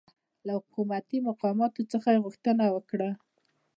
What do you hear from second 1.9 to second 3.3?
څخه یې غوښتنه وکړه